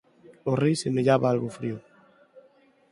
[0.51, 1.77] O Rei semellaba algo frío.